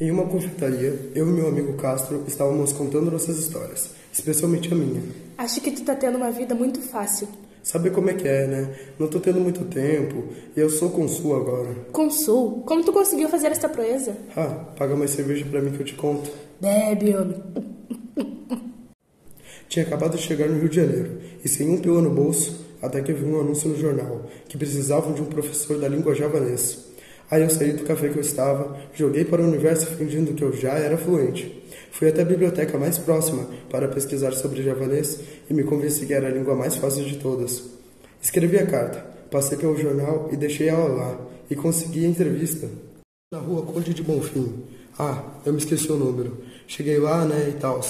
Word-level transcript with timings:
Em 0.00 0.12
uma 0.12 0.26
confeitaria, 0.26 1.10
eu 1.12 1.28
e 1.28 1.32
meu 1.32 1.48
amigo 1.48 1.72
Castro 1.72 2.22
estávamos 2.28 2.72
contando 2.72 3.10
nossas 3.10 3.36
histórias, 3.36 3.90
especialmente 4.12 4.72
a 4.72 4.76
minha. 4.76 5.02
Acho 5.36 5.60
que 5.60 5.72
tu 5.72 5.82
tá 5.82 5.92
tendo 5.96 6.18
uma 6.18 6.30
vida 6.30 6.54
muito 6.54 6.80
fácil. 6.80 7.26
Sabe 7.64 7.90
como 7.90 8.08
é 8.08 8.14
que 8.14 8.28
é, 8.28 8.46
né? 8.46 8.76
Não 8.96 9.08
tô 9.08 9.18
tendo 9.18 9.40
muito 9.40 9.64
tempo 9.64 10.28
e 10.56 10.60
eu 10.60 10.70
sou 10.70 10.90
consul 10.90 11.34
agora. 11.34 11.74
Consul? 11.90 12.62
Como 12.64 12.84
tu 12.84 12.92
conseguiu 12.92 13.28
fazer 13.28 13.48
essa 13.48 13.68
proeza? 13.68 14.16
Ah, 14.36 14.66
paga 14.78 14.94
mais 14.94 15.10
cerveja 15.10 15.44
pra 15.44 15.60
mim 15.60 15.72
que 15.72 15.80
eu 15.80 15.86
te 15.86 15.94
conto. 15.94 16.30
Bebe, 16.60 17.16
homem. 17.16 17.42
Tinha 19.68 19.84
acabado 19.84 20.16
de 20.16 20.22
chegar 20.22 20.48
no 20.48 20.60
Rio 20.60 20.68
de 20.68 20.76
Janeiro 20.76 21.18
e 21.44 21.48
sem 21.48 21.68
um 21.68 21.76
pelo 21.76 22.00
no 22.00 22.10
bolso, 22.10 22.64
até 22.80 23.02
que 23.02 23.12
vi 23.12 23.24
um 23.24 23.40
anúncio 23.40 23.68
no 23.68 23.76
jornal 23.76 24.26
que 24.48 24.56
precisavam 24.56 25.12
de 25.12 25.22
um 25.22 25.26
professor 25.26 25.76
da 25.80 25.88
língua 25.88 26.14
javanês. 26.14 26.87
Aí 27.30 27.42
eu 27.42 27.50
saí 27.50 27.72
do 27.72 27.84
café 27.84 28.08
que 28.08 28.16
eu 28.16 28.22
estava, 28.22 28.76
joguei 28.94 29.24
para 29.24 29.42
o 29.42 29.46
universo 29.46 29.86
fingindo 29.86 30.32
que 30.32 30.42
eu 30.42 30.52
já 30.52 30.74
era 30.74 30.96
fluente. 30.96 31.62
Fui 31.90 32.08
até 32.08 32.22
a 32.22 32.24
biblioteca 32.24 32.78
mais 32.78 32.96
próxima 32.96 33.46
para 33.70 33.88
pesquisar 33.88 34.32
sobre 34.32 34.62
javanês 34.62 35.20
e 35.48 35.54
me 35.54 35.64
convenci 35.64 36.06
que 36.06 36.14
era 36.14 36.28
a 36.28 36.30
língua 36.30 36.54
mais 36.54 36.76
fácil 36.76 37.04
de 37.04 37.18
todas. 37.18 37.62
Escrevi 38.22 38.58
a 38.58 38.66
carta, 38.66 39.04
passei 39.30 39.58
pelo 39.58 39.76
jornal 39.76 40.28
e 40.32 40.36
deixei 40.36 40.68
ela 40.68 40.88
lá, 40.88 41.20
e 41.50 41.54
consegui 41.54 42.04
a 42.04 42.08
entrevista. 42.08 42.68
Na 43.32 43.38
rua 43.38 43.62
Conde 43.62 43.92
de 43.92 44.02
Bonfim. 44.02 44.64
Ah, 44.98 45.22
eu 45.44 45.52
me 45.52 45.58
esqueci 45.58 45.90
o 45.92 45.96
número. 45.96 46.38
Cheguei 46.66 46.98
lá, 46.98 47.24
né, 47.24 47.52
e 47.54 47.58
tal, 47.58 47.80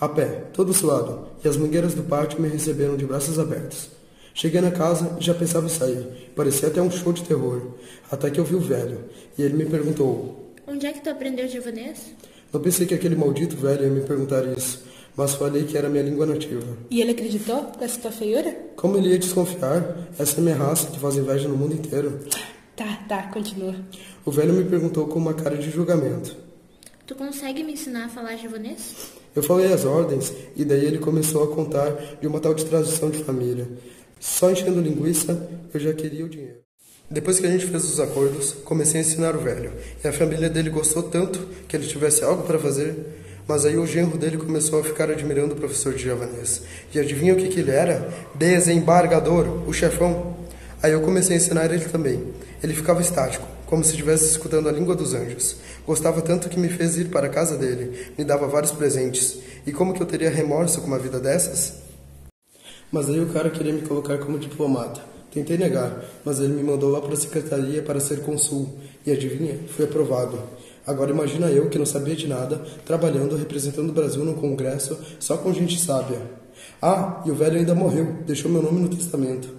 a 0.00 0.08
pé, 0.08 0.44
todo 0.52 0.72
suado, 0.72 1.26
e 1.44 1.48
as 1.48 1.56
mangueiras 1.56 1.94
do 1.94 2.02
pátio 2.02 2.40
me 2.40 2.48
receberam 2.48 2.96
de 2.96 3.06
braços 3.06 3.38
abertos. 3.38 3.97
Cheguei 4.38 4.60
na 4.60 4.70
casa 4.70 5.16
e 5.20 5.24
já 5.24 5.34
pensava 5.34 5.66
em 5.66 5.68
sair. 5.68 6.30
Parecia 6.36 6.68
até 6.68 6.80
um 6.80 6.88
show 6.88 7.12
de 7.12 7.24
terror. 7.24 7.60
Até 8.08 8.30
que 8.30 8.38
eu 8.38 8.44
vi 8.44 8.54
o 8.54 8.60
velho. 8.60 9.00
E 9.36 9.42
ele 9.42 9.54
me 9.54 9.64
perguntou: 9.64 10.54
Onde 10.64 10.86
é 10.86 10.92
que 10.92 11.00
tu 11.00 11.10
aprendeu 11.10 11.48
javanês? 11.48 12.12
Não 12.52 12.60
pensei 12.60 12.86
que 12.86 12.94
aquele 12.94 13.16
maldito 13.16 13.56
velho 13.56 13.82
ia 13.82 13.90
me 13.90 14.00
perguntar 14.02 14.44
isso. 14.56 14.84
Mas 15.16 15.34
falei 15.34 15.64
que 15.64 15.76
era 15.76 15.88
minha 15.88 16.04
língua 16.04 16.24
nativa. 16.24 16.62
E 16.88 17.00
ele 17.00 17.10
acreditou 17.10 17.72
nessa 17.80 17.98
tua 17.98 18.12
feiura? 18.12 18.54
Como 18.76 18.96
ele 18.96 19.08
ia 19.08 19.18
desconfiar? 19.18 20.08
Essa 20.16 20.38
é 20.38 20.40
minha 20.40 20.54
raça 20.54 20.88
que 20.88 21.00
faz 21.00 21.16
inveja 21.16 21.48
no 21.48 21.56
mundo 21.56 21.74
inteiro. 21.74 22.20
Tá, 22.76 22.96
tá, 23.08 23.22
continua. 23.32 23.74
O 24.24 24.30
velho 24.30 24.52
me 24.52 24.62
perguntou 24.62 25.08
com 25.08 25.18
uma 25.18 25.34
cara 25.34 25.56
de 25.56 25.68
julgamento. 25.68 26.36
Tu 27.08 27.16
consegue 27.16 27.64
me 27.64 27.72
ensinar 27.72 28.04
a 28.04 28.08
falar 28.08 28.36
javanês? 28.36 28.94
Eu 29.34 29.42
falei 29.42 29.72
as 29.72 29.84
ordens 29.84 30.32
e 30.54 30.64
daí 30.64 30.84
ele 30.84 30.98
começou 30.98 31.42
a 31.42 31.52
contar 31.52 31.90
de 32.20 32.26
uma 32.28 32.38
tal 32.38 32.54
de 32.54 32.64
tradição 32.64 33.10
de 33.10 33.24
família. 33.24 33.66
Só 34.20 34.50
enchendo 34.50 34.80
linguiça, 34.80 35.48
eu 35.72 35.80
já 35.80 35.92
queria 35.92 36.24
o 36.24 36.28
dinheiro. 36.28 36.58
Depois 37.10 37.40
que 37.40 37.46
a 37.46 37.50
gente 37.50 37.66
fez 37.66 37.84
os 37.84 37.98
acordos, 37.98 38.52
comecei 38.64 39.00
a 39.00 39.04
ensinar 39.04 39.34
o 39.34 39.40
velho. 39.40 39.72
E 40.04 40.08
a 40.08 40.12
família 40.12 40.50
dele 40.50 40.68
gostou 40.68 41.02
tanto 41.02 41.38
que 41.66 41.74
ele 41.74 41.86
tivesse 41.86 42.22
algo 42.22 42.42
para 42.42 42.58
fazer. 42.58 42.94
Mas 43.46 43.64
aí 43.64 43.78
o 43.78 43.86
genro 43.86 44.18
dele 44.18 44.36
começou 44.36 44.78
a 44.78 44.84
ficar 44.84 45.10
admirando 45.10 45.54
o 45.54 45.56
professor 45.56 45.94
de 45.94 46.04
javanês. 46.04 46.62
E 46.94 47.00
adivinha 47.00 47.32
o 47.32 47.36
que, 47.36 47.48
que 47.48 47.60
ele 47.60 47.70
era? 47.70 48.12
Desembargador, 48.34 49.66
o 49.66 49.72
chefão. 49.72 50.36
Aí 50.82 50.92
eu 50.92 51.00
comecei 51.00 51.34
a 51.34 51.38
ensinar 51.38 51.72
ele 51.72 51.86
também. 51.86 52.22
Ele 52.62 52.74
ficava 52.74 53.00
estático, 53.00 53.48
como 53.64 53.82
se 53.82 53.92
estivesse 53.92 54.26
escutando 54.26 54.68
a 54.68 54.72
língua 54.72 54.94
dos 54.94 55.14
anjos. 55.14 55.56
Gostava 55.86 56.20
tanto 56.20 56.50
que 56.50 56.58
me 56.58 56.68
fez 56.68 56.98
ir 56.98 57.06
para 57.06 57.26
a 57.26 57.30
casa 57.30 57.56
dele, 57.56 58.12
me 58.18 58.24
dava 58.24 58.46
vários 58.46 58.70
presentes. 58.70 59.38
E 59.66 59.72
como 59.72 59.94
que 59.94 60.02
eu 60.02 60.06
teria 60.06 60.28
remorso 60.28 60.82
com 60.82 60.86
uma 60.86 60.98
vida 60.98 61.18
dessas? 61.18 61.87
Mas 62.90 63.08
aí 63.08 63.20
o 63.20 63.28
cara 63.28 63.50
queria 63.50 63.72
me 63.72 63.82
colocar 63.82 64.18
como 64.18 64.38
diplomata. 64.38 65.00
Tentei 65.30 65.58
negar, 65.58 66.04
mas 66.24 66.40
ele 66.40 66.54
me 66.54 66.62
mandou 66.62 66.90
lá 66.90 67.00
para 67.00 67.12
a 67.12 67.16
secretaria 67.16 67.82
para 67.82 68.00
ser 68.00 68.22
consul. 68.22 68.78
E 69.06 69.12
adivinha? 69.12 69.58
Fui 69.68 69.84
aprovado. 69.84 70.40
Agora 70.86 71.10
imagina 71.10 71.50
eu, 71.50 71.68
que 71.68 71.78
não 71.78 71.84
sabia 71.84 72.16
de 72.16 72.26
nada, 72.26 72.62
trabalhando, 72.86 73.36
representando 73.36 73.90
o 73.90 73.92
Brasil 73.92 74.24
no 74.24 74.34
congresso, 74.34 74.98
só 75.20 75.36
com 75.36 75.52
gente 75.52 75.78
sábia. 75.78 76.18
Ah, 76.80 77.22
e 77.26 77.30
o 77.30 77.34
velho 77.34 77.58
ainda 77.58 77.74
morreu, 77.74 78.16
deixou 78.26 78.50
meu 78.50 78.62
nome 78.62 78.80
no 78.80 78.88
testamento. 78.88 79.50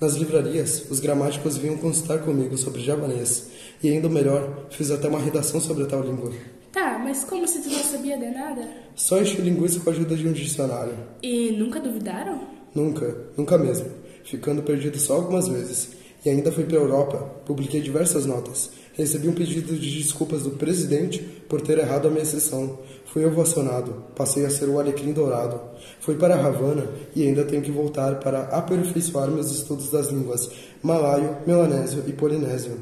Nas 0.00 0.14
livrarias, 0.14 0.90
os 0.90 0.98
gramáticos 0.98 1.58
vinham 1.58 1.76
consultar 1.76 2.20
comigo 2.20 2.56
sobre 2.56 2.80
javanês. 2.80 3.50
E 3.82 3.90
ainda 3.90 4.08
melhor, 4.08 4.66
fiz 4.70 4.90
até 4.90 5.08
uma 5.08 5.18
redação 5.18 5.60
sobre 5.60 5.84
a 5.84 5.86
tal 5.86 6.02
língua. 6.02 6.32
Tá, 6.72 6.98
mas 6.98 7.22
como 7.22 7.46
se 7.46 7.60
tu 7.60 7.68
não 7.68 7.84
sabia 7.84 8.16
de 8.16 8.30
nada? 8.30 8.66
Só 8.96 9.20
enchi 9.20 9.40
linguiça 9.42 9.78
com 9.80 9.90
a 9.90 9.92
ajuda 9.92 10.16
de 10.16 10.26
um 10.26 10.32
dicionário. 10.32 10.94
E 11.22 11.52
nunca 11.52 11.78
duvidaram? 11.78 12.61
Nunca, 12.74 13.16
nunca 13.36 13.58
mesmo. 13.58 13.86
Ficando 14.24 14.62
perdido 14.62 14.98
só 14.98 15.14
algumas 15.14 15.48
vezes. 15.48 15.90
E 16.24 16.30
ainda 16.30 16.52
fui 16.52 16.64
para 16.64 16.78
a 16.78 16.80
Europa, 16.80 17.18
publiquei 17.44 17.80
diversas 17.80 18.24
notas. 18.24 18.70
Recebi 18.94 19.28
um 19.28 19.32
pedido 19.32 19.76
de 19.76 19.98
desculpas 20.02 20.42
do 20.42 20.50
presidente 20.50 21.18
por 21.48 21.60
ter 21.60 21.78
errado 21.78 22.06
a 22.06 22.10
minha 22.10 22.24
sessão. 22.24 22.78
Fui 23.06 23.24
ovacionado, 23.24 24.04
passei 24.14 24.46
a 24.46 24.50
ser 24.50 24.68
o 24.68 24.78
alecrim 24.78 25.12
dourado. 25.12 25.60
Fui 26.00 26.14
para 26.14 26.34
Havana 26.34 26.88
e 27.14 27.26
ainda 27.26 27.44
tenho 27.44 27.62
que 27.62 27.70
voltar 27.70 28.20
para 28.20 28.42
aperfeiçoar 28.44 29.30
meus 29.30 29.50
estudos 29.50 29.90
das 29.90 30.08
línguas 30.08 30.48
malaio, 30.82 31.38
melanésio 31.46 32.04
e 32.06 32.12
polinésio. 32.12 32.78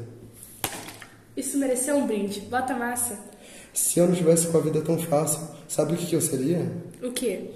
Isso 1.37 1.57
mereceu 1.57 1.95
um 1.97 2.07
brinde. 2.07 2.41
Bota 2.41 2.73
massa. 2.73 3.17
Se 3.73 3.99
eu 3.99 4.07
não 4.07 4.15
tivesse 4.15 4.47
com 4.47 4.57
a 4.57 4.61
vida 4.61 4.81
tão 4.81 4.97
fácil, 4.97 5.47
sabe 5.67 5.93
o 5.93 5.97
que 5.97 6.13
eu 6.13 6.21
seria? 6.21 6.69
O 7.01 7.11
quê? 7.11 7.51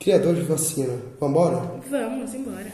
Criador 0.00 0.34
de 0.34 0.44
vacina. 0.44 0.94
Vambora? 1.20 1.60
Vamos 1.90 2.32
embora. 2.34 2.72